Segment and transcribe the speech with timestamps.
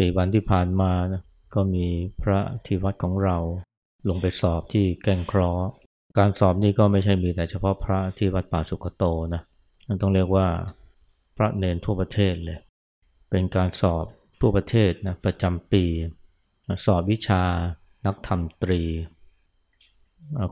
[0.00, 1.22] สี่วันที่ผ่านมานะ
[1.54, 1.86] ก็มี
[2.22, 3.36] พระที่วัดของเรา
[4.08, 5.50] ลงไปสอบที่แก่งครอ
[6.18, 9.04] การสอบนี่ก็ไม่ใช่มีแต่เฉพาะพระที่วัดป่าสุขโต
[9.34, 9.42] นะ
[9.88, 10.46] มันต้องเรียกว่า
[11.36, 12.58] พระเนนทั่วประเทศเลย
[13.30, 14.04] เป็นการสอบ
[14.40, 15.84] ทั่วประเทศนะประจำปี
[16.86, 17.42] สอบวิชา
[18.06, 18.82] นักธรรมตรี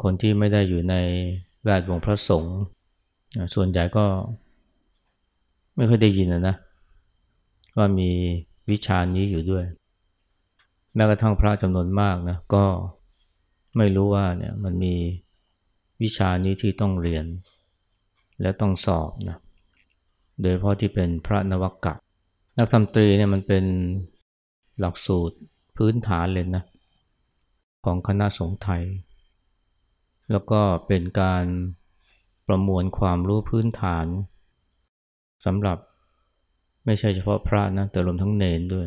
[0.02, 0.94] คนที่ไม่ได้อยู่ใน
[1.64, 2.58] แวดวงพระสงฆ์
[3.54, 4.06] ส่วนใหญ่ก็
[5.76, 6.56] ไม่เคยได้ยินนะ
[7.76, 8.10] ว่ามี
[8.70, 9.64] วิชานี้อยู่ด้วย
[10.94, 12.64] แม้กระทั่งพระจำนวนมากนะก็
[13.76, 14.94] ไม่รู้ว่าเนี่ยมันมี
[16.02, 17.26] วิชานี้ที่ต้องเรียน
[18.40, 19.38] และต้องสอบนะ
[20.42, 21.94] โดยเพราะที่เป็นพระนวกะ
[22.58, 23.64] นักธรรมตรีเนี่ยมันเป็น
[24.80, 25.36] หลักสูตร
[25.76, 26.64] พื้นฐานเลยนะ
[27.84, 28.84] ของคณะสงฆ์ไทย
[30.30, 31.44] แล้วก็เป็นการ
[32.48, 34.06] ประมวลความรู้พื้นฐาน
[35.44, 35.78] สำหรับ
[36.90, 38.86] ไม่ใช่เฉพาะพระนะแต่รวมทั้งเนนด้วย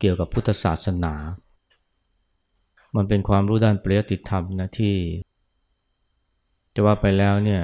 [0.00, 1.14] เกี่ยวกับพุทธศาสนา
[2.96, 4.94] มันเป็นความรู้ด้านปริยติธรรมนะที่
[6.74, 7.62] จะว่าไปแล้วเนี่ย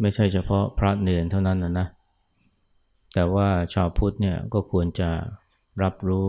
[0.00, 1.86] ไม่ใช่เฉพาะพระเนรเท่านั้นนะนะ
[3.14, 5.10] แต่ว่าชาวพุทธเนี่ยก็ควรจะ
[5.82, 6.28] รับรู้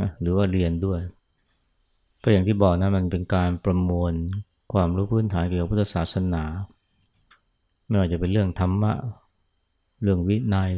[0.00, 1.00] นะหรือว่าเรียนด้วย
[2.22, 4.12] ก็อย่างที่บอกนะมันเป็นการประมวล
[4.72, 6.44] ความรู้พื้นฐานเกี่ยวกับพุทธศาสนา
[7.86, 8.92] ไม่ว่าจะเป็นเรื่องธรรมะ
[10.02, 10.72] เรื่องวินัย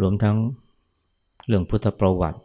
[0.00, 0.36] รวมทั้ง
[1.46, 2.40] เรื่องพุทธประวัติ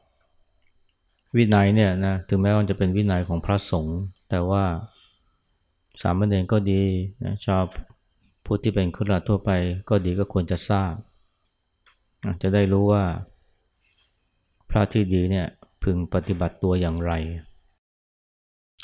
[1.37, 3.99] วินัยเนี่ยนะถึงแม้ว่าจะเป็นวินัยของพระสงฆ์
[4.29, 4.63] แต่ว่า
[6.01, 6.83] สามเณรก็ดี
[7.23, 7.61] นะชาว
[8.45, 9.51] พุทธที่เป็นคุราทั่วไป
[9.89, 10.93] ก็ดีก็ควรจะทราบ
[12.41, 13.03] จะได้รู้ว่า
[14.69, 15.47] พระที่ดีเนี่ย
[15.83, 17.13] พึงปฏิบัติตัวอย่างไร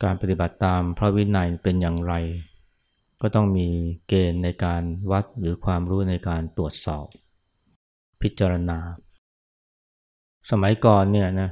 [0.04, 2.14] การปฏิบัติตามพระวินัยเป็นอย่างไร
[3.22, 3.68] ก็ต้องมี
[4.08, 7.06] เกณฑ์ในการวัดหรือความรู้ในการตรวจสอบ
[8.24, 8.80] พิจารณา
[10.52, 11.50] สมัยก่อนเนี่ยนะ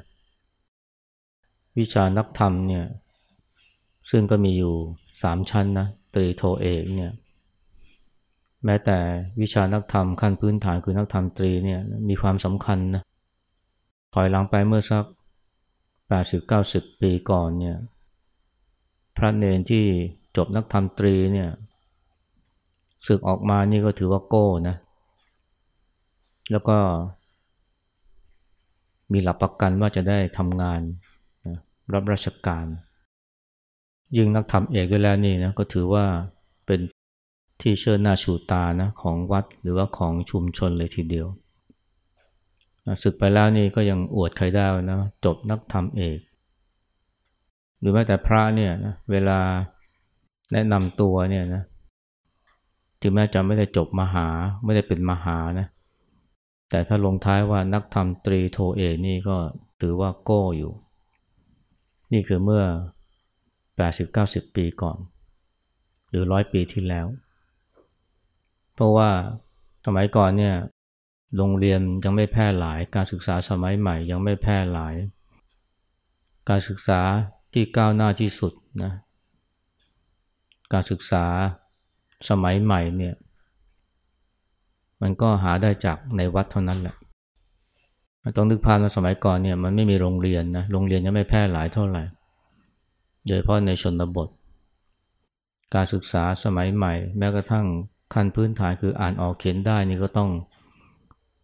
[1.77, 2.85] วิชานักธรรมเนี่ย
[4.11, 4.73] ซึ่งก็มีอยู่
[5.23, 7.11] สามชั้นนะตรีโทเอกเนี่ย
[8.65, 8.97] แม้แต่
[9.41, 11.79] วิชานักธรรมขั้นพื้นฐานคือนักธรรมตรีเนี่ย
[12.09, 13.03] มีความสำคัญนะ
[14.13, 15.05] ถอยหลังไปเมื่อสัก
[16.23, 17.77] 80-90 ปีก่อนเนี่ย
[19.17, 19.85] พระเนรที่
[20.37, 21.49] จบนักธรรมตรีเนี่ย
[23.07, 24.75] ศึกออกมานี่ก็ถือว่าโก้นะ
[26.51, 26.77] แล้วก็
[29.11, 30.81] มีหลักประกันว่าจะได้ทำงาน
[31.93, 32.65] รับราชการ
[34.17, 36.05] ยิ่งนักธรรมเอกด้วยแล้วนี่นะก็ถือว่า
[36.65, 36.79] เป็น
[37.61, 41.27] ที่เชิดหน้าชูตานะของวัดหรือว่าของชุมชนเลยทีเดียว
[43.03, 46.19] ศึกไปแล้วนี่ก็ยังอวดใครได้นะจบนักธรรมเอก
[47.79, 49.39] หรือแม้แต่พระเนี่ยนะเวลา
[50.53, 51.63] แนะนำตัวเนี่ยนะ
[53.01, 54.27] ถึงแม้จะไม่ได้จบมหา
[54.65, 55.67] ไม่ได้เป็นมหานะ
[56.73, 59.37] แต่ถ้าลงท้ายว่านักธรรมตรีโทเอกนี่ก็
[59.81, 60.73] ถือว่าโก้อยู่
[62.13, 62.63] นี่คือเมื่อ
[63.79, 64.97] 80-90 ปีก่อน
[66.09, 67.07] หรือร้อยปีที่แล้ว
[68.73, 69.09] เพราะว่า
[69.85, 70.55] สมัยก่อนเนี่ย
[71.37, 74.95] โรงเรียนยังไม่แพร่หลาย การศึกษาสมัยใหม่ยังไม่แพร่หลาย
[76.49, 77.01] การศึกษา
[77.53, 78.93] ที่ก้าวหน้าที่สุดนะ
[80.73, 81.25] การศึกษา
[82.29, 83.15] สมัยใหม่เนี่ย
[85.01, 86.95] มันก็หาได้จากในวัดเท่านั้นแหละ
[88.35, 92.03] ต้องนึกภาพว่าสมัยก่อนเนี่ยมันไม่มีโรงเรียนนะโรงเรียนยังไม่แพร่หลายเท่าไหร่
[93.25, 94.27] โดยเฉพาะในชนบท
[95.73, 97.65] การศึกษาสมัยใหม่ แม้กระทั่ง
[98.13, 100.29] ขั้นพื้นฐานคืออ่านออกเขียนได้นี่ก็ต้อง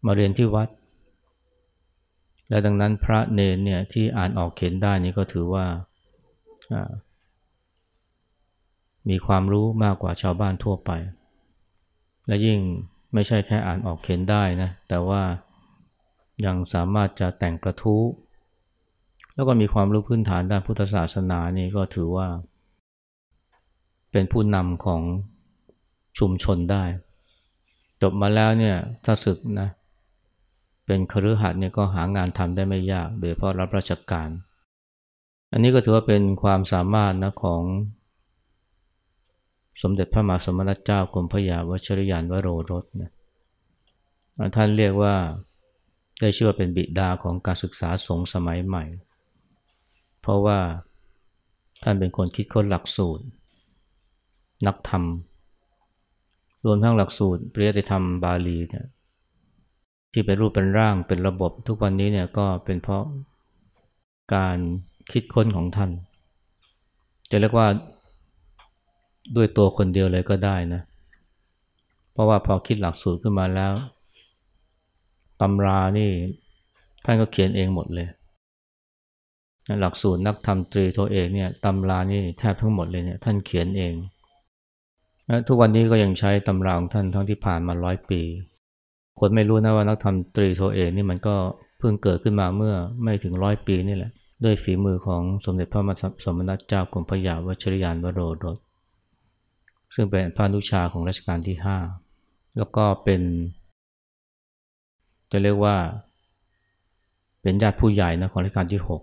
[0.06, 0.68] มาเรียนที่วัด
[2.48, 5.66] และดังนั้นพระเนรเนี่ยที่อ่านออกเขียนได้นี่ก็ถือว่า
[9.08, 10.90] มีความรู้มากกว่าชาวบ้านทั่วไป
[12.26, 12.58] และยิ่ง
[13.14, 15.22] ไม่ใช่แค่อ่านออกเขียนได้นะแต่ว่า
[16.46, 18.04] ยังสามารถจะแต่งกระทู้
[19.34, 22.28] แล้วก็มีความรู้พื้นฐานด้านพุทธศาสนานี่ก็ถือว่า
[24.12, 25.02] เป็นผู้นำของ
[26.18, 26.84] ชุมชนได้
[28.02, 29.68] จบมาแล้วเนี่ยถ้าศึกนะ
[30.86, 34.28] เป็นครือขัดเนี่ยก็หางานทำได้ไม่ยาก โดยเพราะรับราชการ
[35.52, 37.62] อันนี้ก็ถือว่าเป็นความสามารถนะของ
[39.82, 43.10] สมเด็จพระมหาสมณเจ้ากรมพระยาวชรยานวโรรสนะ
[44.56, 45.14] ท่านเรียกว่า
[46.20, 48.84] ได้ชื่อว่าเป็นบิดาของการศึกษาสงฆ์สมัยใหม่
[50.20, 50.58] เพราะว่า
[51.82, 53.24] ท่านเป็นคนคิดค้นหลักสูตร
[54.66, 55.04] นักธรรม
[56.64, 58.86] รวมทั้งหลักสูตรปริยติธรรมบาลีเนี่ย
[60.12, 63.04] ที่เป็นรูปเป็นร่างเป็นระบบทุกวันนี้เนี่ยก็เป็นเพราะ
[64.34, 64.58] การ
[65.12, 65.90] คิดค้นของท่าน
[67.30, 67.68] จะเรียกว่า
[69.36, 70.82] ด้วยตัวคนเดียวเลยก็ได้นะ
[72.12, 73.72] เพราะว่าพอคิดหลักสูตรขึ้นมาแล้ว
[75.40, 76.10] ตำรานี่
[77.04, 78.08] ท่านก็เขียนเองหมดเลย
[79.80, 83.94] หลักสูตรนักธรรมตรีโทเอกเนี่ยตำรานี่แทบทั้งหมดเลยเนี่ยท่านเขียนเอง
[85.46, 88.20] ทุกวันนี้ก็ยังใช้ตำราของท่านทั้งที่ผ่านมาร้อยปี
[89.20, 91.36] คนไม่รู้นะว่านักธรรมตรีโทเอกนี่มันก็
[91.78, 94.10] เพิ่งเกิดขึ้นมาเมื่อไม่ถึงร้อยปีนี่แหละ
[94.44, 95.90] ด้วยฝีมือของสมเด็จพระม
[96.24, 98.58] สมณเจ้ากรมพระยาวชิรยานวโรรส
[100.00, 101.78] ซึ่งเป็นพระนุชาของรัชกาลที่ห้า
[102.56, 103.22] แล้วก็เป็น
[105.30, 105.76] จะเรียกว่า
[107.42, 109.00] เป็นญาติผู้ใหญ่นะของรัชกาลที่หก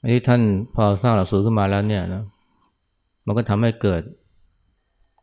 [0.00, 0.42] อันนี้ท่าน
[0.74, 2.24] พอสร้างหลักสูตรขึ้นมาแล้วเนี่ยนะ
[3.26, 4.02] มันก็ทำให้เกิด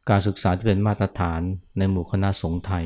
[0.10, 1.42] การศึกษาที่เป็นมาตรฐาน
[1.78, 2.86] ในหมู่คณะสงฆ์ไทย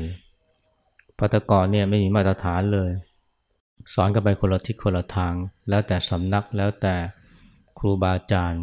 [1.18, 2.90] พัตกรเนี่ยไม่มีมาตรฐานเลย
[3.94, 5.34] สอนกันไปคนละทิศคนละทาง
[5.68, 6.94] แล้วแต่สำนักแล้วแต่
[7.78, 8.62] ครูบาอาจารย์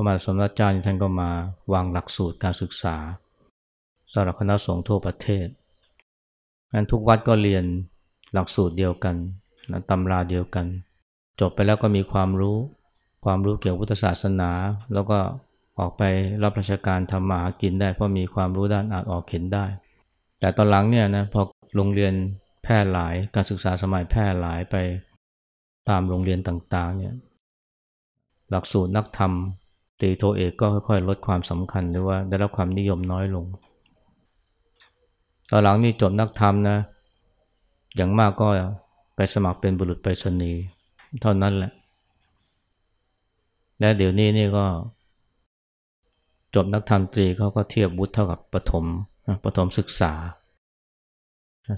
[0.00, 1.30] พระมหาสมณเจ้าท่านก็มา
[1.72, 2.96] วางหลักสูตรการศึกษา
[4.12, 5.46] สำหรับคณะสงฆ์ทั่วประเทศ
[6.72, 7.64] งั้นทุกวัดก็เรียน
[8.32, 9.16] หลักสูตรเดียวกัน
[9.70, 10.66] นะตำราเดียวกัน
[11.40, 12.56] จบไปแล้วก็มีความรู้
[13.24, 14.50] ความรู้เกี่ยวกับพุทธศาสนา
[14.92, 15.18] แล้วก็
[15.78, 16.02] ออกไป
[16.42, 19.66] รับราชการทำมาหากินได้ เพราะมีความรู้ด้านอ่านออกเขียนได้
[20.40, 21.40] แต่ตอนหลังเนี่ยนะพอ
[21.76, 22.14] โรงเรียน
[22.62, 24.76] แพร่หลายการศึกษาสมัยแพร่หลายไป
[25.88, 27.14] ตามโรงเรียนต่างๆเนี่ย
[28.50, 29.34] หลักสูตรนักธรรม
[30.00, 33.44] ตีโทเอกก็ค่อยๆ ลดความสำคัญหรือว่าได้รับความนิยมน้อยลง
[35.50, 36.78] ตอนหลังนี่จบนักธรรมนะ
[37.96, 38.48] อย่างมากก็
[39.16, 40.62] ไปสมัครเป็นบุรุษไปรษณีย์
[41.20, 41.72] เท่านั้นแหละ
[43.80, 44.66] และเดี๋ยวนี้นี่ก็
[46.54, 48.84] จบนักธรรมตรีเขาก็เทียบวุฒิเท่ากับปฐม
[49.44, 50.12] ปฐมศึกษา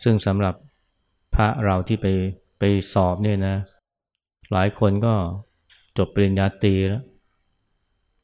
[0.04, 0.54] ซึ่งสำหรับ
[1.34, 2.06] พระเราที่ไป
[2.58, 3.56] ไปสอบเนี่ยนะ
[4.52, 5.14] หลายคนก็
[5.98, 7.02] จบปริญญาตรีแล้ว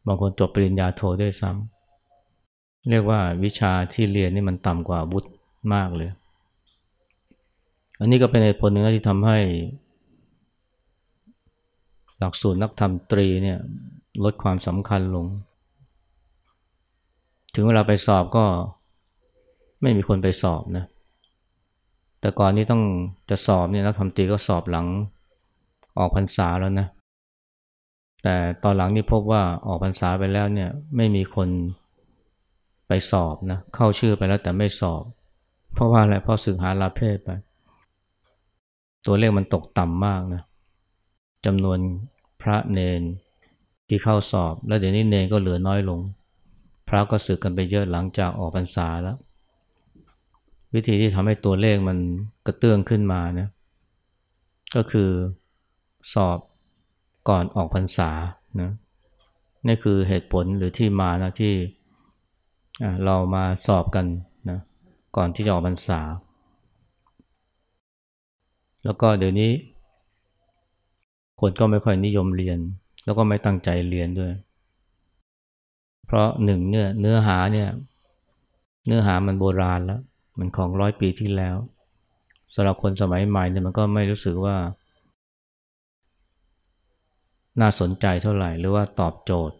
[0.08, 5.28] บางคนจบปริญญาโทด้วยซ้ำเรียกว่าวิชาที่เรียนนี่มันต่ำกว่าวุฒิ
[5.74, 6.10] มากเลย
[8.00, 9.38] อันนี้ก็เป็นเหตุผลหนึ่งที่ทำให้
[12.18, 13.58] หลักสูตรนักธรรมตรีเนี่ย
[14.24, 15.26] ลดความสำคัญลง
[17.54, 18.44] ถึงเวลาไปสอบก็
[19.82, 20.84] ไม่มีคนไปสอบนะ
[22.20, 22.82] แต่ก่อนนี้ต้อง
[23.30, 24.86] จะสอบเนี่ยนักธรรมตรีก็สอบหลัง
[25.98, 26.86] ออกพรรษาแล้วนะ
[28.22, 31.48] แต่ตอนหลังนี่พบว่าออกพรรษาไปแล้วเนี่ยไม่มีคน
[32.88, 35.02] ไปสอบนะเข้าชื่อไปแล้วแต่ไม่สอบ
[35.74, 37.30] เพราะว่าอะไรเพราะสึกหาลาเพศไป
[39.06, 40.42] ตัวเลขมันตกต่ำมากนะ
[41.46, 41.78] จำนวน
[42.42, 43.02] พระเนน
[43.88, 46.00] ที่เข้าสอบ แล้วเดี๋ยวนี้เนนก็เหลือน้อยลง
[46.88, 49.16] พระก็สึกกันไปเยอะหลังจากออกพรรษาแล้ว
[50.74, 51.98] วิธีที่ทำให้ตัวเลขมัน
[52.46, 53.48] กระเตื้องขึ้นมานะ
[54.74, 55.10] ก็คือ
[56.14, 56.38] สอบ
[57.28, 58.10] ก่อนออกพรรษา
[58.60, 58.70] นะ
[59.66, 61.54] นี่คือเหตุผลหรือที่มานะที่
[63.04, 64.06] เรามาสอบกัน
[64.50, 64.58] นะ
[65.16, 66.00] ก่อนที่จะออกพรรษา
[68.84, 69.50] แล้วก็เดี๋ยวนี้
[71.40, 72.58] คนก็ไม่ค่อยนิยมเรียน
[73.04, 74.32] แล้วก็ไม่ตั้งใจเรียนด้วย
[76.06, 77.68] เพราะหนึ่งเนี่ยเนื้อหาเนี่ย
[78.86, 80.00] เนื้อหามันโบราณแล้ว
[80.38, 81.56] มันของร้อยปีที่แล้ว
[82.54, 84.56] สำหรับคนสมัยใหม่เนี่ยมันก็ไม่รู้สึกว่า
[87.60, 89.56] น่าสนใจเท่าไหร่หรือว่าตอบโจทย์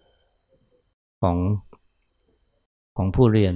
[1.23, 1.37] ของ
[2.97, 3.55] ของผู้เรียน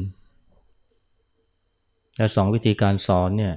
[2.17, 3.55] และสองวิธีการสอนเนี่ย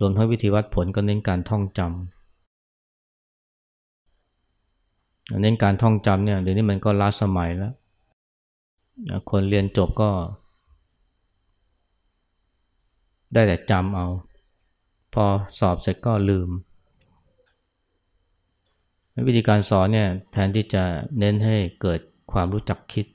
[0.00, 1.90] รวมทั้งวิธีวัดผลก็เน้นการท่องจำ
[5.42, 7.72] เน้นการท่องจำเนี่ยเดี๋ยวนี้มันก็ล้าสมัยแล้ว
[9.30, 10.10] คนเรียนจบก็
[13.32, 14.06] ได้แต่จำเอา
[15.14, 15.24] พอ
[15.58, 16.48] สอบเสร็จก็ลืม
[19.26, 20.84] วิธีการสอนเนี่ยแทนที่จะ
[21.18, 22.00] เน้นให้เกิด
[22.32, 23.06] ความรู้จักคิด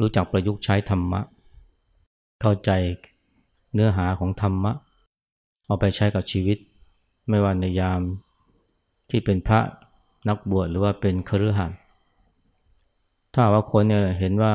[0.00, 1.20] รู้จักประยุกต์ใช้ธรรมะ
[2.40, 2.70] เข้าใจ
[3.74, 4.72] เนื้อหาของธรรมะ
[5.66, 6.58] เอาไปใช้กับชีวิต
[7.28, 8.00] ไม่ว่าในยาม
[9.10, 9.60] ที่เป็นพระ
[10.28, 11.72] นักบวชหรือว่าเป็นครือขัด
[13.32, 14.54] ถ้าว่าคนเนี่ยเห็นว่า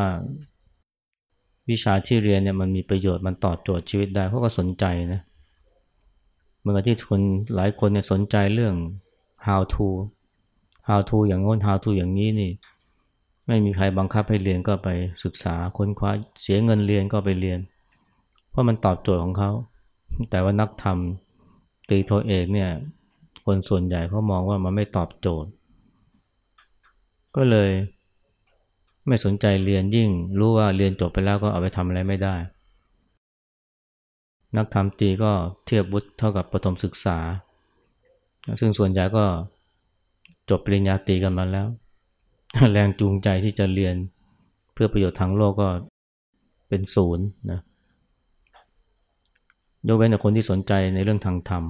[1.70, 5.22] วิชาที่เรียนเนี่ยมันมีประโยชน์มันตอบโจทย์ชีวิตได้เขาก็สนใจนะ
[6.60, 7.22] เหมือนกับที่คน
[7.56, 8.76] หลายคนเนี่ยสนใจเรื่อง
[9.48, 9.88] how to
[10.88, 12.52] how to อย่างง้น how to อย่างนี้นี่
[13.48, 14.90] ไม่มีใครบังคับให้เรียนก็ไป
[15.24, 17.60] ศึกษาค้นคว้าเสียเงินเรียนก็ไปเรียน
[18.50, 19.52] เพราะมันตอบโจทย์ของเขา
[20.30, 20.98] แต่ว่านักธรรม
[21.90, 22.70] ตีโทเอกเนี่ย
[23.46, 25.50] คนส่วนใหญ่เขามองว่ามันไม่ตอบโจทย์
[27.36, 27.72] ก็เลย
[29.08, 32.36] ไม่สนใจเรียนยิ่ง รู้ว่าเรียนจบไปแล้วก็เอาไปทำอะไรไม่ได้
[34.58, 35.32] นักธรรมตีก็
[35.66, 37.18] เทียบบุตรเท่ากับประถมศึกษา
[38.60, 39.26] ซึ่งส่วนใหญ่ก็
[40.50, 41.68] จบปริญญาตรีกันมาแล้ว
[42.72, 43.96] แรงจูงใจที่จะเรียน
[44.74, 45.70] เพื่อประโยชน์ทางโลกก็
[46.70, 47.60] เป็นศูนย์นะ
[49.88, 51.64] ยกเว้นแต่คนที่สนใจในเรื่องทางธรรม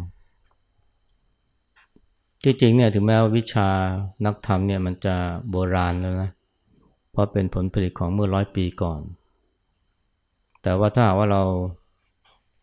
[2.43, 3.69] ที่จริงเนี่ยถึงแม้ว่าวิชา
[4.25, 5.15] นักธรรมเนี่ยมันจะ
[5.49, 6.29] โบราณแล้วนะ
[7.11, 9.01] เพราะเป็นผลผลิตของเมื่อร้อยปีก่อน
[10.63, 11.43] แต่ว่าถ้าว่าเรา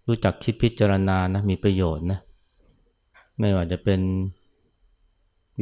[0.09, 2.19] รู้จักคิดพิจารณานะมีประโยชน์นะ
[3.39, 4.01] ไม่ว่าจะเป็น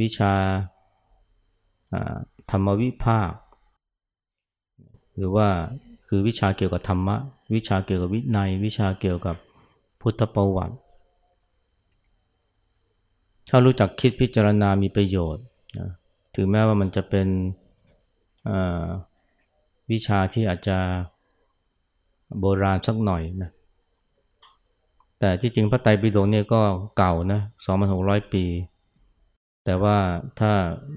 [0.01, 0.33] วิชา
[2.51, 3.31] ธรรมวิภาค
[5.15, 5.47] หรือว่า
[6.07, 7.15] คือวิชาเกี่ยวกับธรรมะ
[7.55, 9.35] วิชาเกี่ยวกับวินัย วิชาเกี่ยวกับ
[10.01, 10.75] พุทธประวัติ
[13.49, 15.43] ถ้ารู้จักคิดพิจารณามีประโยชน์
[15.77, 15.89] นะ
[16.35, 17.27] ถึงแม้ว่ามันจะเป็น
[19.91, 20.77] วิชาที่อาจจะ
[22.39, 23.51] โบราณสักหน่อยนะ
[25.19, 26.61] แต่ที่จริงพระไตรปิฎกเนี่ยก็
[26.97, 27.39] เก่านะ
[27.85, 28.43] 2,600 ปี
[29.65, 29.97] แต่ว่า
[30.39, 30.51] ถ้า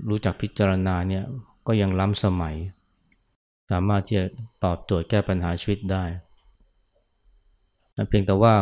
[0.08, 1.25] รู้จักพิจารณาเนี่ย
[1.66, 2.56] ก็ยังล้ำสมัย
[3.70, 4.26] สามารถที่จะ
[4.64, 6.04] ตอบโจทย์แก้ปัญหาชีวิตได้
[8.08, 8.54] เพียงแต่ว่า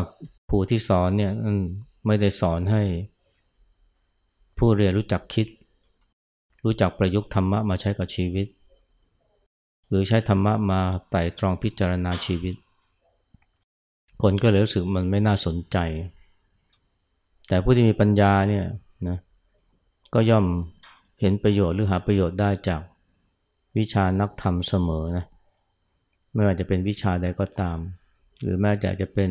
[0.51, 1.33] ครูที่สอนเนี่ย
[2.07, 2.83] ไม่ได้สอนให้
[4.59, 5.47] ผู้เรียนรู้จักคิด
[6.65, 8.47] รู้จักประยุกต์ธรรมะมาใช้กับชีวิต
[9.89, 10.81] หรือใช้ธรรมะมา
[11.11, 12.55] ไต่ตรองพิจารณาชีวิต
[14.23, 15.77] คนก็เลยรู้สึกมันไม่น่าสนใจ
[17.49, 18.65] แต่ผู้ที่มีปัญญาเนี่ย
[19.09, 19.19] นะ
[20.15, 20.47] ก็ย่อม
[21.21, 22.83] เห็นประโยชน์หรือหาประโยชน์ได้จาก
[23.79, 25.25] วิชานักธรรมเสมอนะ
[26.35, 27.79] ไม่ว่าจะเป็นวิชาใดก็ตาม
[28.43, 29.31] หรือแม้แต่จะเป็น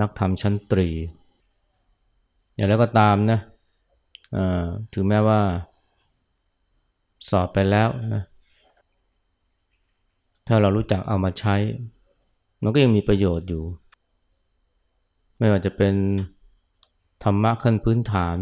[0.00, 0.88] นักธรรมชั้นตรี
[2.54, 3.38] อย่างไรก็ตามนะ
[4.92, 5.40] ถึงแม้ว่า
[7.30, 8.22] สอบไปแล้วนะ
[10.46, 11.54] ถ้าเรารู้จักเอามาใช้
[12.62, 13.64] มันก็ยังมีประโยชน์อยู่
[15.38, 15.94] ไม่ว่าจะเป็น
[17.24, 18.36] ธรรมะขั้นพื้นฐาน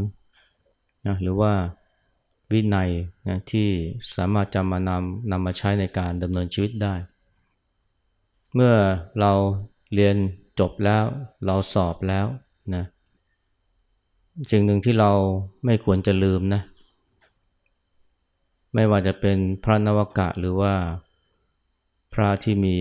[1.07, 1.53] นะหรือว่า
[2.53, 2.91] วินัย
[3.29, 3.69] นะที่
[4.15, 6.95] สามารถจะมานำนำมาใช้ในการดำเนินชีวิตได้
[8.55, 8.75] เมื่อ
[9.21, 9.33] เรา
[9.95, 10.17] เรียน
[10.61, 11.05] จบแล้ว
[11.47, 12.27] เราสอบแล้ว
[12.75, 12.85] นะ
[14.51, 15.11] สิ่งหนึ่งที่เรา
[15.65, 16.63] ไม่ควรจะลืมนะ
[18.75, 20.75] ไม่ว่าจะเป็นพระนวกะหรือว่า
[22.13, 22.77] พระที่มี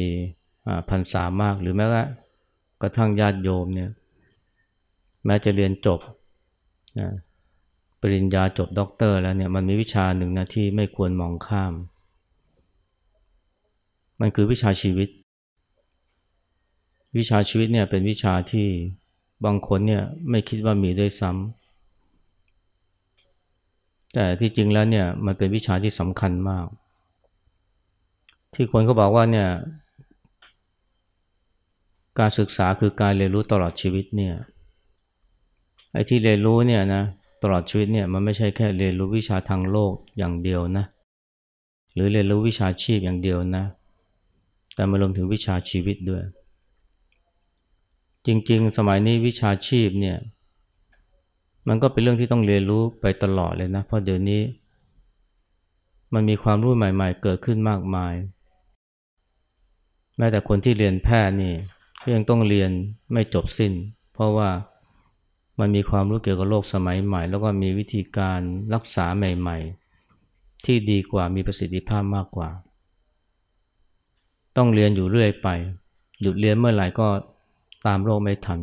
[0.89, 1.85] พันษามากหรือแม้
[2.81, 3.89] กระทั่งญาติโยมเนี่ย
[5.25, 5.99] แม้จะเรียนจบ
[6.99, 7.09] นะ
[8.01, 11.73] ปริญญาจบด็อกเตอร์แล้วเนี่ยมันมีวิชาหนึ่งนะที่ไม่ควรมองข้าม
[14.19, 15.09] มันคือวิชาชีวิต
[17.17, 18.67] วิชาชีวิตเนี่ยเป็นวิชาที่
[19.45, 21.39] บางคนเนี่ยไม่คิดว่ามีด้วยซ้ำ
[24.13, 26.67] แต่ที่จริงแล้วเนี่ยมันเป็นวิชาที่สำคัญมาก
[28.53, 29.49] ที่คนเขาบอกว่าเนี่ย
[32.19, 34.35] การศึกษาคือการเรียนรู้ตลอดชีวิตเนี่ย
[35.93, 37.03] ไอ้ที่เรียนรู้เนี่ยนะ
[37.41, 40.85] ตลอดชีวิตเนี่ยมันไม่ใช่แค่เรียนรู้วิชาทางโลกอย่างเดียวนะ
[41.93, 43.63] หรือเรียนรู้วิชาชีพอย่างเดียวนะ
[44.75, 46.23] แต่มารวมถึงวิชาชีวิตด้วย
[48.25, 50.17] จริงๆ สมัยนี้วิชาชีพเนี่ย
[51.67, 54.41] มันก็เป็นเรื่องที่ต้องเรียนรู้ไปตลอดเลยนะ เพราะเดี๋ยวนี้
[56.13, 58.13] มันมีความรู้ใหม่ ๆ เกิดขึ้นมากมาย
[60.17, 61.53] แม้แต่คนที่เรียนแพทย์นี่
[62.01, 62.71] ก็ยังต้องเรียน
[63.11, 63.73] ไม่จบสิ้น
[64.13, 64.49] เพราะว่า
[65.59, 68.39] มันมีความรู้เกี่ยวกับโลกสมัยใหม่ แล้วก็มีวิธีการ
[68.73, 69.57] รักษาใหม่
[70.11, 72.49] ๆ ที่ดีกว่ามีประสิทธิภาพมากกว่า
[74.57, 75.47] ต้องเรียนอยู่เรื่อยไป
[76.21, 77.07] หยุดเรียนเมื่อไหร่ก็
[77.85, 78.59] ตามโลกไม่ทัน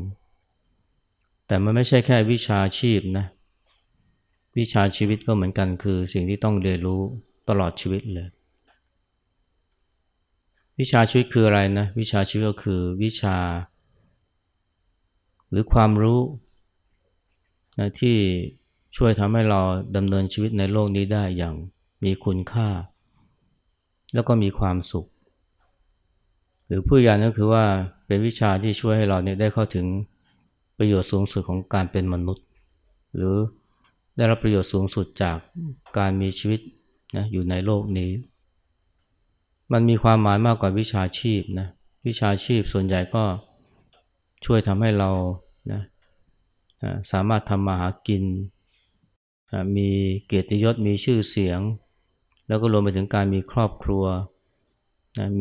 [1.47, 3.27] แต่มันไม่ใช่แค่วิชาชีพนะ
[4.59, 7.01] วิชาชีวิตก็เหมือนกันคือสิ่งที่ต้องเรียนรู้
[7.49, 8.29] ตลอดชีวิตเลย
[10.81, 13.37] วิชาชีวิตคืออะไรนะ วิชาชีวิตก็คือวิชา
[15.51, 16.21] หรือความรู้
[17.79, 18.17] นะที่
[18.97, 19.61] ช่วยทำให้เรา
[19.97, 21.55] ดำเนินชีวิตในโลกนี้ได้อย่าง
[22.05, 22.69] มีคุณค่า
[24.15, 25.07] แล้วก็มีความสุข
[26.67, 27.65] หรือผู้ยานก็คือว่า
[28.07, 29.87] เป็นวิชาที่ช่วยให้เราเนี่ยได้เข้าถึง
[30.79, 32.45] ประโยชน์สูงสุดของการเป็นมนุษย์
[33.15, 33.37] หรือ
[34.17, 35.39] ได้รับประโยชน์สูงสุดจาก
[35.99, 36.61] การมีชีวิต
[37.17, 38.11] นะอยู่ในโลกนี้
[39.73, 41.69] มันมีความหมายมากกว่าวิชาชีพนะ
[42.07, 43.25] วิชาชีพส่วนใหญ่ก็
[44.45, 45.11] ช่วยทำให้เรา
[45.73, 45.81] นะ
[47.13, 48.25] สามารถทำมาหากิน
[49.77, 49.89] มี
[50.27, 51.61] เกียรติยศมีชื่อเสียง
[52.49, 54.05] แล้วก็รวมไปถึงการมีครอบครัว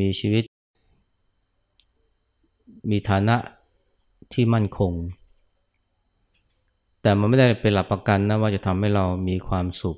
[0.00, 0.44] มีชีวิต
[2.90, 3.36] มีฐานะ
[4.32, 4.92] ที่มั่นคง
[7.02, 9.96] แต่มันไม่ได้เป็นหลักประกันนะว่าจะทำให้เรามีความสุข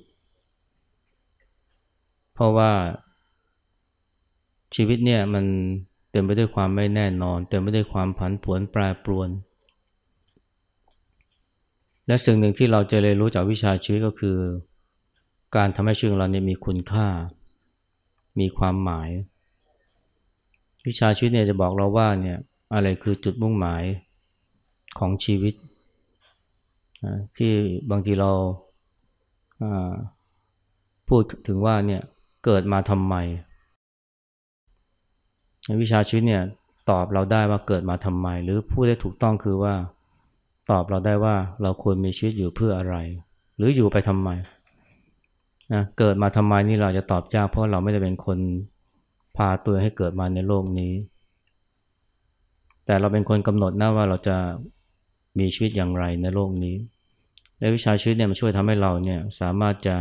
[2.35, 2.71] เพราะว่า
[4.77, 5.45] ชีวิตเนี่ยมัน
[6.11, 9.29] เต็มไปด้วยความไม่แน่นอน เต็มไปด้วยความผันผวนแปรปรวน
[12.09, 14.37] และสิ่งหนึ่งที่เราจะเรียนรู้จากวิชาชีวิตก็คือ
[15.57, 17.09] การทำให้ชีวิตของเราเนี่ยมีคุณค่า
[18.41, 19.09] มีความหมาย
[20.87, 22.39] วิชาชีวิตเนี่ยจะบอกเราว่าเนี่ย
[22.75, 23.83] อะไรคือจุดมุ่งหมาย
[24.99, 25.55] ของชีวิต
[27.37, 27.53] ที่
[27.91, 28.31] บางทีเรา
[31.09, 32.03] พูดถึงว่าเนี่ย
[32.45, 33.15] เกิดมาทำไม
[35.83, 36.43] วิชาชีวิตเนี่ย
[36.91, 39.75] ตอบเราได้ว่าเกิดมาทำไม หรือพูดได้ถูกต้องคือว่า
[40.71, 42.97] ตอบเราได้ว่าเราควรมีชีวิตอยู่เพื่ออะไร
[43.57, 44.29] หรืออยู่ไปทำไม
[45.73, 48.39] นะเกิดมาทำไมนี่เราจะตอบยากเพราะเราไม่ได้เป็นคน
[49.37, 50.93] พาตัวให้เกิดมาในโลกนี้
[52.87, 54.37] แต่เราเป็นคนกำหนดนะว่าเราจะ
[55.39, 56.77] มีชีวิตอย่างไรในโลกนี้
[57.59, 59.97] และวิชาชีวิตเนี่ยมันช่วยทำให้เราเนี่ยสามารถจะ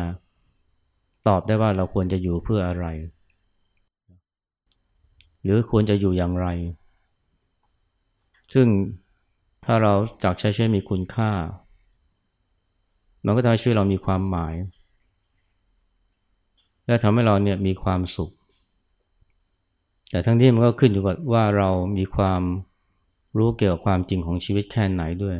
[1.28, 2.86] ตอบได้ว่าเราควรจะอยู่เพื่ออะไร
[5.44, 6.48] หรือควรจะอยู่อย่างไร
[8.54, 8.68] ซึ่ง
[9.70, 9.94] ถ้าเรา
[10.24, 11.32] จากใช้ชีวิตมีคุณค่า
[13.26, 14.56] มันก็ทำให้ชีวิตเรามีความหมาย
[16.88, 18.32] และทำให้เราเนี่ยมีความสุข
[20.10, 22.42] แต่ทั้งที่มันก็ขึ้นอยู่กับว่าเรามีความ
[23.38, 25.36] รู้เกี่ยวกับความจริงของชีวิตแค่ไหนด้วย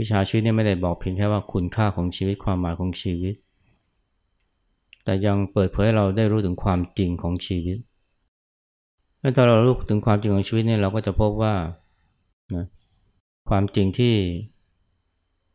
[0.04, 3.34] ิชาชีวิตเนี่ยไม่ได้บอกเพียงแค่ว่าคุณค่าของชีวิตความหมายของชีวิต
[5.04, 7.78] แต่ยังเปิดเผยให้เราได้รู้ถึงความจริงของชีวิต
[9.20, 11.54] และถ้าเรารู้ถึงความจริงของชีวิตเนี่ยเราก็จะพบว่า
[12.54, 12.66] นะ
[13.48, 14.14] ความจริงที่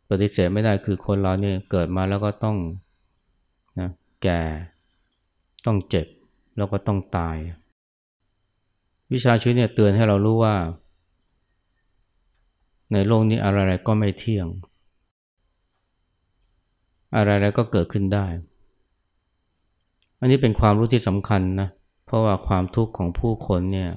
[0.09, 2.57] ปฏิเสธไม่ได้คือคนเราเนี่ยเกิดมาแล้วก็ต้อง
[3.79, 3.89] นะ
[4.23, 4.39] แก่
[5.65, 6.07] ต้องเจ็บ
[6.57, 7.37] แล้วก็ต้องตาย
[9.13, 10.55] วิชาชีวิตเนี่ยเตือนให้เรารู้ว่า
[12.93, 14.47] ในโลกนี้อะไรๆก็ไม่เที่ยง
[17.15, 18.25] อะไรๆก็เกิดขึ้นได้
[20.19, 21.69] อันนี้เป็นความรู้ที่สำคัญนะ
[22.05, 23.89] เพราะว่าความทุกข์ของผู้คนเนี่ย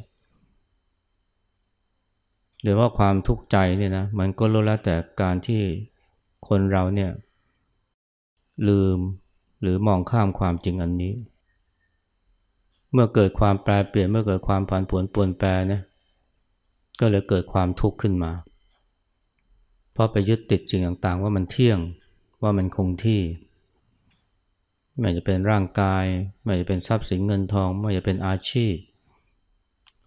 [2.63, 5.63] หรือว่าความทุกข์ใจเนี่ยนะมันก็รู้แล้วแต่การที่
[6.49, 7.11] คนเราเนี่ย
[8.69, 8.99] ลืม
[9.63, 11.15] หรือมองข้ามความจริงอันนี้
[12.93, 15.83] เมื่อเกิดความแปรเปลี่ยนเมื่อเกิดความผันผวนปวนแปรนี่ย
[17.01, 18.33] ก็เลยเกิดความทุกข์ขึ้นมา
[19.93, 21.79] เพราะไปยึดติดสิ่งต่างๆ ว่ามันเที่ยง
[22.43, 23.21] ว่ามันคงที่
[24.99, 26.05] ไม่จะเป็นร่างกาย
[26.45, 28.75] ไม่จะเป็นทรัพย์สินเงินทอง ไม่จะเป็นอาชีพ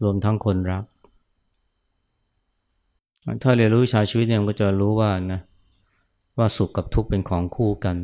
[0.04, 0.84] รวมทั้งคนรัก
[3.44, 5.40] ถ้าเรียนรู้วิชาชีวิตเนี่ยมันก็จะรู้ว่านะ
[6.38, 7.98] ว่าสุขกับทุกข์เป็นของคู่กัน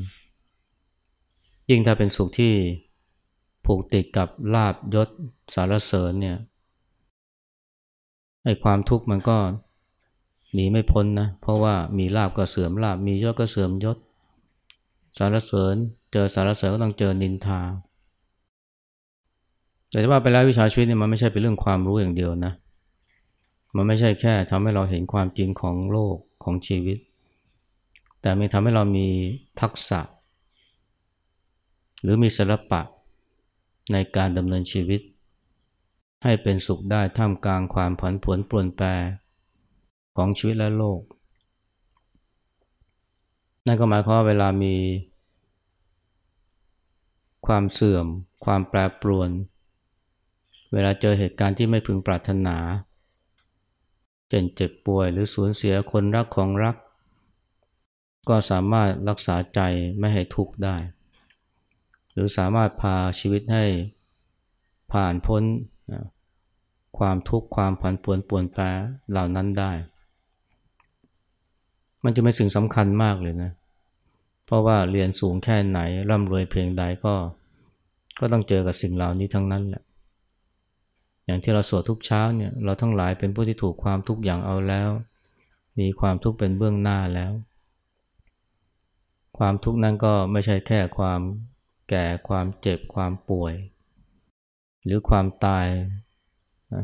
[1.70, 2.54] ยิ่งถ้าเป็นสุขที่
[3.66, 5.08] ผูกติดกับลาบยศ
[5.54, 6.38] สารเสริญเนี่ย
[8.46, 9.38] ไอ้ความทุกข์มันก็
[10.54, 13.98] หนีไม่พ้นนะเพราะว่ามีลาบก็เสื่อมลาบมียศก็เสื่อมยศ
[15.18, 15.76] สารเสริญ
[16.12, 17.62] เจอสารเสริญก็ต้องเจอนินทา
[19.90, 22.54] แต่ว่าไปแล้ววิชาชีวิตเนี่ยมันไม่ใช่เป็นเรื่องความรู้อย่างเดียวนะ
[23.76, 26.98] มันไม่ใช่แค่ทำให้เราเห็นความจริงของโลกของชีวิต
[28.22, 29.08] แต่มันทำให้เรามี
[29.62, 30.00] ทักษะ
[32.02, 32.82] หรือมีศิลปะ
[33.92, 35.02] ในการดำเนินชีวิต
[36.24, 38.86] ให้เป็นสุขได้ท่ามกลางความผันผวนปรวนแปร
[40.18, 41.02] ของชีวิตและโลก
[43.66, 44.76] นั่นก็หมายความว่าเวลามี
[47.48, 48.06] ความเสื่อม
[48.46, 49.30] ความแปรปรวน
[50.74, 52.58] เวลาเจอเหตุการณ์ที่ไม่พึงปรารถนา
[54.34, 56.76] เช่นเจ็บป่วยหรือสูญเสียคนรักของรัก
[58.30, 59.60] ก็สามารถรักษาใจ
[60.00, 60.76] ไม่ให้ทุกข์ได้
[62.12, 63.66] หรือสามารถพาชีวิตให้
[64.92, 65.44] ผ่านพ้น
[66.98, 68.64] ความทุกข์ความผันปวนปวนแปร
[69.12, 69.72] เหล่านั้นได้
[72.04, 73.52] มันจะเป็นสิ่งสำคัญมากเลยนะ
[74.46, 77.14] เพราะว่าเรียนสูงแค่ไหนร่ำรวยเพียงใดก็
[78.20, 79.84] ก็ต้องเจอกับสิ่งเหล่านี้ทั้งนั้นแหละ
[81.32, 84.90] อย่างที่เราสวดทุกเช้าเนี่ยเราทั้งหลายเป็นผู้ที่ถูกความทุกข์อย่างเอาแล้ว
[85.80, 87.32] มีความทุกข์เป็นเบื้องหน้าแล้ว
[89.38, 91.22] ความทุกข์นั้นก็ไม่ใช่แค่ความ
[91.90, 93.54] แก่ความเจ็บความป่วย
[94.86, 95.68] หรือความตาย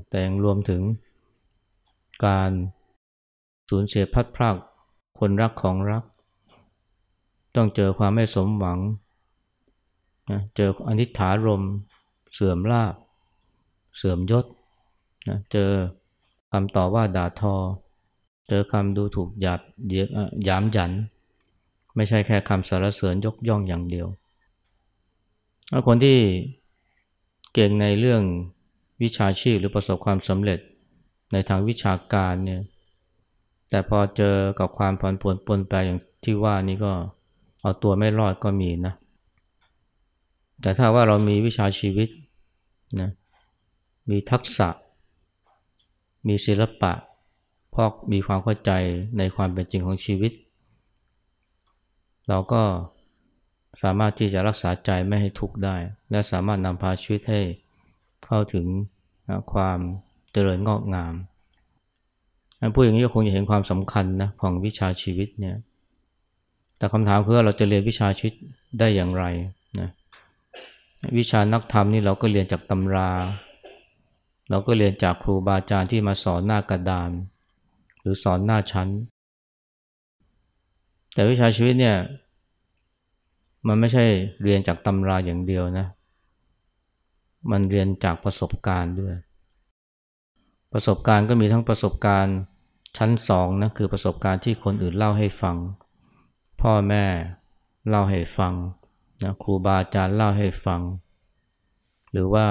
[0.10, 0.82] แต่ยังรวมถึง
[2.26, 2.52] การ
[3.70, 4.56] สูญเสียพัดพราก
[5.20, 6.04] คนรักของรัก
[7.56, 8.80] ต้องเจอความไม่สมหวัง
[10.32, 11.64] นะเจออนิจฐารม
[12.34, 12.96] เสื่อมลาบ
[13.98, 14.46] เสื่อมยศ
[15.30, 15.72] นะเจอ
[16.52, 17.56] คำต่อว่าด่าทอ
[18.48, 19.60] เจอคำดูถูกหยาบ
[20.48, 20.92] ยามหยัน
[21.96, 24.08] ไม่ใช่แค่คำสรรเสริญยกย่องอย่างเดียว
[25.88, 26.20] คนที่
[27.54, 28.22] เก่งในเรื่อง
[29.02, 30.60] วิชาชีพหรือประสบความสำเร็จ
[31.32, 32.62] ในทางวิชาการเนี่ย
[33.70, 36.92] แต่พอเจอกับความผันผวนปนแปรอย่างที่ว่านี่ก็
[37.62, 38.94] เอาตัวไม่รอดก็มีนะ
[40.62, 42.10] แต่ถ้าว่าเรามีวิชาชีวิต
[43.02, 43.10] นะ
[44.10, 44.70] มีทักษะ
[46.28, 46.94] มีศิลปะ
[47.74, 48.72] พอกมีความเข้าใจ
[49.18, 50.32] ในความเป็นจริงของชีวิต
[52.28, 52.64] เราก็
[53.82, 55.76] สามารถที่จะรักษาใจไม่ให้ทุกข์ได้
[56.12, 57.42] และสามารถนำพาชีวิตให้
[58.26, 58.66] เข้าถึง
[59.54, 59.80] ความ
[60.32, 61.14] เจริญงอกงาม
[62.76, 65.56] ผู้อย่างนี้ก็คงจะเห็นความสำคัญนะของวิชาชีวิตเนี่ย
[66.78, 68.34] แต่คำถามคือเราจะเรียนวิชาชีวิต
[68.80, 69.24] ได้อย่างไร
[69.80, 69.90] นะ
[71.18, 73.10] วิชานักธรรมนี่เราก็เรียนจากตำรา
[74.50, 77.12] เราก็เรียนจากครูบาอาจารย์ที่มาสอนหน้ากระดาน
[78.02, 78.90] หรือสอนหน้าชั้น
[81.14, 81.98] แต่วิชาชีวิตเนี่ย
[83.68, 84.06] มันไม่ใช่
[84.44, 85.88] เรียนจากตำราอย่างเดียวนะ
[87.52, 89.14] มันเรียนจากประสบการณ์ด้วย
[90.74, 92.38] ประสบการณ์ก็มีทั้งประสบการณ์
[92.98, 95.58] ชั้นสองนะคือประสบการณ์ที่คนอื่นเล่าให้ฟัง
[96.62, 97.06] พ่อแม่
[97.90, 98.54] เล่าให้ฟัง
[99.24, 100.82] นะครูบาอาจารย์เล่าให้ฟัง
[102.12, 102.48] หรือว่า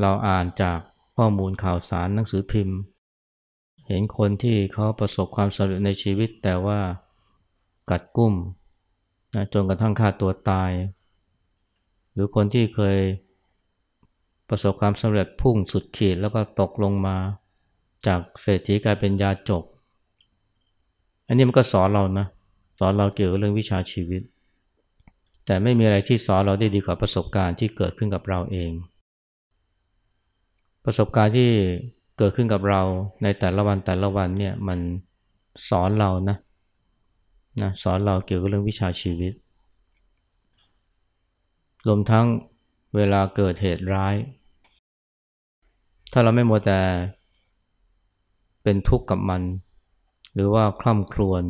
[0.00, 0.78] เราอ่านจาก
[1.16, 2.78] ข้อมูลข่าวสารหนังสือพิมพ์
[3.86, 6.80] เห็นคนที่เขาประสบความสำเร็จในชีวิตแต่ว่า
[7.90, 8.34] กัดกุ้ม
[9.34, 10.70] นะจนกระทั่งฆ่าตัวตาย
[12.12, 12.98] หรือคนที่เคย
[14.48, 17.16] ประสบความสำเร็จพุ่งสุดขีดแล้วก็ตกลงมา
[18.06, 19.64] จากเศรษฐีกลายเป็นยาจก
[21.26, 22.26] อันนี้มันก็สอนเรานะ
[22.78, 24.22] สอนเราเกี่ยวกับเรื่องวิชาชีวิต
[25.46, 28.72] แต่ไม่มีอะไรที่สอนเราได้ดีกว่าประสบการณ์ที่เกิดขึ้นกับเราเอง
[30.88, 31.50] ประสบการณ์ที่
[32.18, 32.82] เกิดขึ้นกับเรา
[33.22, 34.78] ในแต่ละวันแต่ละวันเนี่ยมัน
[35.68, 36.36] สอนเรานะ
[37.62, 39.32] นะสอนเราเกี่ยวกับเรื่องวิชาชีวิต
[41.86, 42.26] รวมทั้ง
[42.96, 44.14] เวลาเกิดเหตุร้าย
[46.12, 46.80] ถ้าเราไม่มัวแต่
[48.62, 49.42] เป็นทุกข์กับมัน
[50.34, 51.42] หรือว่าคล่ำครวญ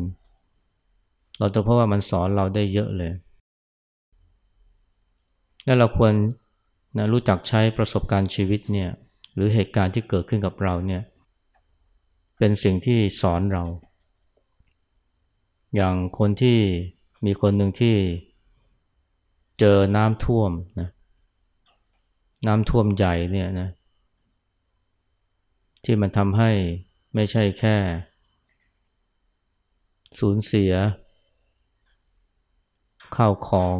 [1.39, 3.13] เราจะพบว่ามันสอนเราได้เยอะเลย
[5.65, 6.13] และเราควร
[6.97, 8.89] นะรู้จักใช้ประสบการณ์ชีวิตเนี่ย
[9.37, 11.03] หรือเหตุการณ์ที่เกิดขึ้นกับเราเนี่ย
[12.37, 13.63] เป็นสิ่งที่สอนเรา
[15.75, 16.59] อย่างคนที่
[17.25, 17.95] มีคนหนึ่งที่
[19.59, 20.89] เจอน้ำท่วมนะ
[22.47, 23.69] น้ำท่วมใหญ่เนี่ยนะ
[25.83, 26.51] ที่มันทำให้
[27.15, 27.75] ไม่ใช่แค่
[30.19, 30.73] สูญเสีย
[33.15, 33.79] ข้าวของ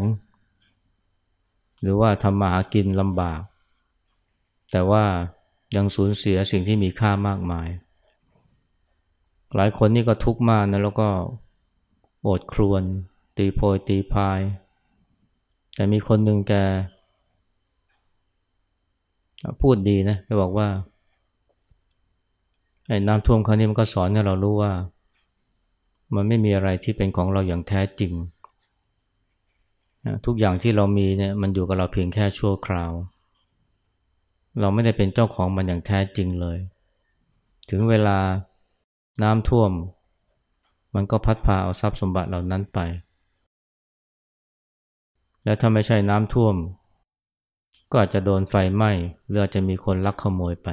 [1.82, 3.42] หรือว่าทำมาหากินลำบาก
[4.72, 5.06] แต่ว่า
[5.76, 7.70] ยังสูญเสียสิ่งที่มีค่ามากมาย
[9.56, 11.10] หลายคนนี่ก็ทุกข์มากนะแล้วก็
[12.24, 12.84] โอดครวน
[13.38, 14.40] ตีโพยตีพาย
[15.76, 16.54] แต่มีคนหนึ่งแก
[19.62, 20.68] พูดดีนะแกบอกว่า
[22.88, 24.74] ไอ้น้ำท่วมครั้งนี้มันก็สอนให้เรารู้ว่า
[26.16, 28.14] มันไม่มีอะไรที่เป็นของเราอย่างแท้จริง
[30.26, 32.92] ทุกอย่างที่เรามีเนี่ยมันอยู่กับเราเพียงแค่ชั่วคราว
[34.60, 36.58] เราไม่ได้เป็นเจ้าของมันอย่างแท้จริงเลย
[37.70, 38.20] ถึงเวลา
[39.24, 39.72] น้ำท่วม
[40.96, 42.80] มันก็พัดพาเอาทรัพย์สมบัติเหล่านั้นไป
[45.44, 46.56] และถ้าไม่ใช่น้ำท่วม
[47.92, 48.92] ก็อาจจะโดนไฟไหม้
[49.28, 50.70] หรืออาจจะมีคนลักขโมยไป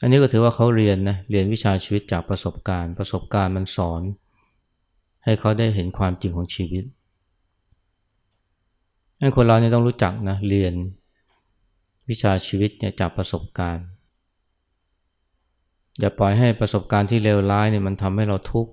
[0.00, 4.02] อันนี้ก็ถือว่าเขาเรียนนะเรียนวิชาชีวิตจากประสบการณ์ ประสบการณ์มันสอน
[5.24, 6.84] ให้เขาได้เห็นความจริงของชีวิต
[9.22, 10.74] ให้คนเราเนี่ยต้องรู้จักนะเรียน
[12.08, 13.86] วิชาชีวิตเนี่ยจากประสบการณ์
[15.98, 18.72] อย่าปล่อยให้ประสบการณ์ที่เลวร้ายเนี่ยมันทำให้เราทุกข์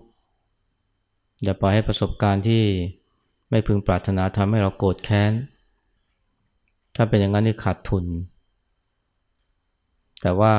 [1.43, 2.63] อย่าปล่อยให้ประสบการณ์ที่
[3.49, 5.31] ไม่พึงปรารถนาทำให้เราโกรธแค้น
[6.95, 8.05] ถ้าเป็นอย่างนั้นนี่ขาดทุน
[10.21, 10.55] แต่ว่า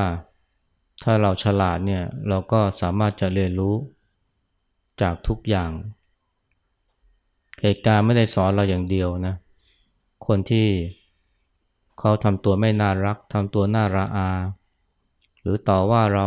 [1.02, 3.74] ถ้าเราฉลาดเนี่ยเราก็สามารถจะเรียนรู้
[5.02, 5.70] จากทุกอย่าง
[7.62, 9.34] เหตุการณ์ไม่ได้สอนเราอย่างเดียวนะ
[10.26, 10.68] คนที่
[11.98, 14.30] เขาทำตัวไม่น่ารักทำตัวน่าระอา
[15.40, 16.26] หรือต่อว่าเรา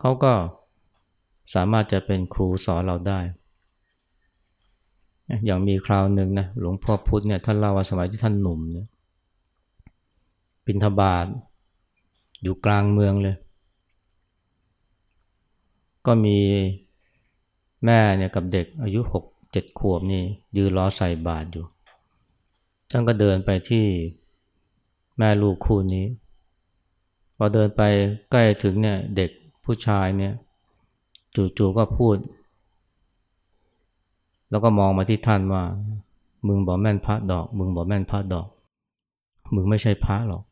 [0.00, 0.32] เขาก็
[1.54, 3.20] สามารถจะเป็นครูสอนเราได้
[5.46, 8.86] อย่างมีคราวหนึ่งนะหลวงพ่อพุธเนี่ยท่านเล่าว่าสมัยที่ท่านหนุ่มเนี่ย
[10.66, 11.26] บินทบาท
[12.42, 13.36] อยู่กลางเมืองเลย
[16.06, 16.38] ก็มี
[17.84, 20.22] แม่เนี่ยกับเด็กอายุหกเจ็ดขวบนี่
[20.56, 21.64] ยืนรอใส่บาตรอยู่
[22.90, 23.84] ท่านก็เดินไปที่
[25.18, 26.06] แม่ลูกคู่นี้
[27.36, 27.82] พอเดินไป
[28.30, 29.30] ใกล้ถึงเนี่ยเด็ก
[29.64, 30.32] ผู้ชายเนี่ย
[31.58, 32.16] จู่ๆก็พูด
[34.50, 35.62] แล้วก็มองมาที่ท่านว่า
[36.46, 38.46] มึงบอกแม่นพระดอก มึงบอกแม่นพระดอก
[39.54, 40.42] มึงไม่ใช่พระหรอก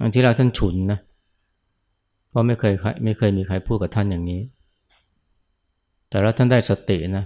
[0.00, 0.98] อันที่เราท่านฉุนนะ
[2.30, 2.72] เพราะไม่เคย
[3.04, 4.40] ไม่เคยมีใครพูดกับท่านอย่างนี้
[6.08, 7.24] แต่แล้วท่านได้สตินะ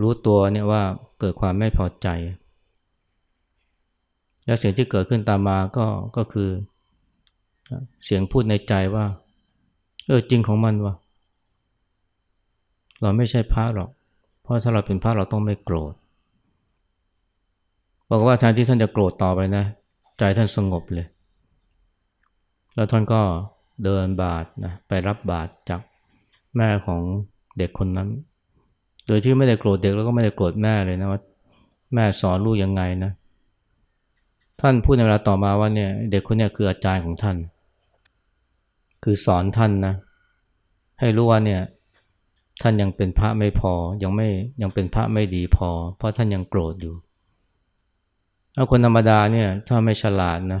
[0.00, 0.82] รู้ตัวเนี่ยว่า
[1.20, 2.08] เกิดความไม่พอใจ
[4.46, 6.48] แล้วเสียงที่เกิดขึ้นตามมาก็ก็คือ
[8.04, 9.04] เสียงพูดในใจว่า
[10.08, 10.94] เออจริงของมันวะ
[13.00, 13.90] เราไม่ใช่พระหรอก
[14.42, 15.94] เพราะถ้าเราเป็นพระเราต้องไม่โกรธ
[18.10, 19.64] บอกว่าแทนที่ท่านจะโกรธต่อไปนะ
[20.18, 21.06] ใจท่านสงบเลย
[22.74, 23.20] แล้วท่านก็
[23.84, 25.80] เดินบาทนะไปรับบาทจาก
[26.56, 27.02] แม่ของ
[27.58, 28.08] เด็กคนนั้น
[29.06, 31.20] โดยที่ไม่ได้โกรธเด็กแล้วก็ไม่ได้โกรธแม่เลยนะว่า
[31.94, 33.12] แม่สอนลูกยังไงนะ
[34.60, 37.36] ท่านพูดในเวลาต่อมาว่าเนี่ยเด็กคนนี้คืออาจารย์ของท่าน
[39.04, 39.94] คือสอนท่านนะ
[41.00, 41.60] ให้รู้ว่าเนี่ย
[42.62, 44.28] ท่านยังเป็นพระไม่พอยังไม่
[44.62, 46.94] ยังเป็นพระไม่ดีพอ เพราะท่านยังโกรธอยู่
[48.54, 50.60] ถ้าคนธรรมดาเนี่ยถ้าไม่ฉลาดนะ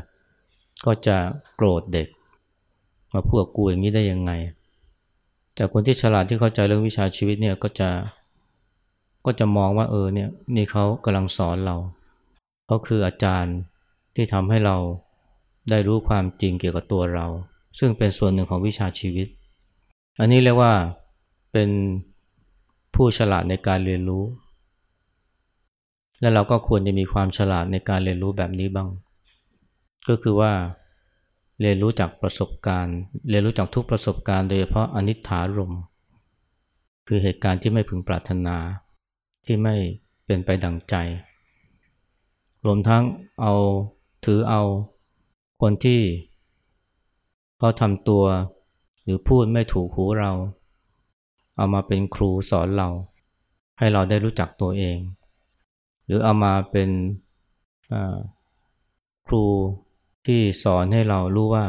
[0.86, 1.16] ก็จะ
[1.56, 2.08] โกรธเด็ก
[3.12, 4.32] มาพูดกูอย่างนี้ได้ยังไง
[5.54, 7.88] แต่คนที่ฉลาดที่เข้าใจเรื่องวิชาชีวิตเนี่ยก็จะ
[9.24, 11.76] ก็จะมองว่าเออเนี่ยนี่เขากำลังสอนเรา
[12.66, 13.56] เขาคืออาจารย์
[14.14, 14.76] ที่ทำให้เรา
[15.70, 17.26] ได้รู้ความจริงเกี่ยวกับตัวเรา
[17.78, 19.26] ซึ่งเป็นส่วนหนึ่งของวิชาชีวิต
[20.20, 20.72] อันนี้เรียกว่า
[21.52, 21.70] เป็น
[22.94, 24.24] ผู้ฉลาดในการเรียนรู้
[26.20, 28.88] และเราก็ควรจะมีความฉลาดในการเรียนรู้แบบนี้บ้าง
[30.08, 30.52] ก็คือว่า
[31.60, 32.96] เรียนรู้จากประสบการณ์
[33.30, 35.74] เรียนรู้จากทุกประสบการณ์โดยเฉพาะอนิจฐารม
[37.08, 38.56] คือเหตุการณ์ที่ไม่พึงปรารถนา
[39.44, 39.74] ที่ไม่
[40.26, 40.94] เป็นไปดังใจ
[42.64, 43.02] รวมทั้ง
[43.42, 43.54] เอา
[44.24, 44.62] ถือเอา
[45.60, 46.00] คนที่
[47.58, 48.24] เขาทำตัว
[49.02, 50.32] หรือพูดไม่ถูกหูเรา
[51.56, 52.88] เอามาเป็นครูสอนเรา
[53.78, 54.98] ให้เราได้รู้จักตัวเอง
[56.04, 56.90] หรือเอามาเป็น
[59.26, 59.44] ครู
[60.26, 61.64] ที่สอนให้เรารู้ว่า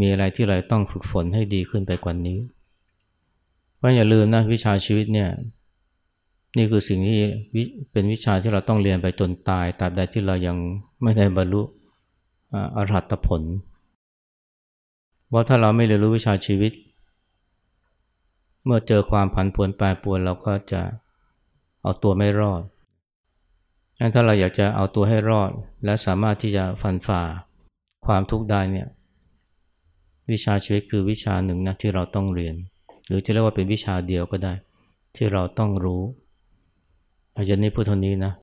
[0.00, 2.38] มีอะไรที่เราต้องฝึกฝนให้ดีขึ้นไปกว่านี้
[3.76, 5.30] เพราะอย่าลืมนะวิชาชีวิตเนี่ย
[6.56, 7.20] นี่คือสิ่งที่
[7.92, 10.56] เป็นวิชาที่เราต้องเรียนไปจนตายตราบใดที่เรายัง
[11.02, 11.62] ไม่ได้บรรลุ
[12.76, 13.42] อรหัตผล
[15.28, 16.72] เพราถ้าเราไม่เรียนรู้วิชาชีวิต
[18.64, 20.82] เมื่อเจอความผันผวนแปรปรวนเราก็จะ
[21.82, 22.62] เอาตัวไม่รอด
[23.98, 25.50] งั้นถ้าเราอยากจะเอาตัวให้รอด
[25.84, 27.22] และสามารถที่จะฟันฝ่า
[28.06, 28.88] ความทุกข์ได้เนี่ย
[30.30, 32.54] วิชาชีวิตคือวิชาหนึ่งนะที่เราต้องเรียน
[33.06, 34.52] หรือที่เรียกว่าเป็นวิชาเดียวก็ได้
[35.16, 36.02] ที่เราต้องรู้
[37.36, 38.32] อาจารย์นี้พูดเท่านี้นะ